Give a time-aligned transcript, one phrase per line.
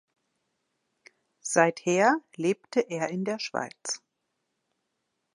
[1.41, 4.01] Seither lebte er in der Schweiz.